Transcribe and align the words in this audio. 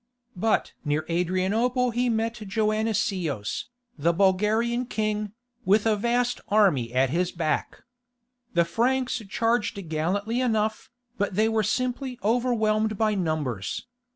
But 0.35 0.73
near 0.83 1.05
Adrianople 1.11 1.91
he 1.91 2.09
met 2.09 2.33
Joannicios, 2.33 3.65
the 3.99 4.11
Bulgarian 4.11 4.87
king, 4.87 5.33
with 5.63 5.85
a 5.85 5.95
vast 5.95 6.41
army 6.47 6.91
at 6.91 7.11
his 7.11 7.31
back. 7.31 7.83
The 8.55 8.65
Franks 8.65 9.21
charged 9.29 9.89
gallantly 9.89 10.41
enough, 10.41 10.89
but 11.19 11.35
they 11.35 11.47
were 11.47 11.61
simply 11.61 12.17
overwhelmed 12.23 12.97
by 12.97 13.13
numbers. 13.13 13.85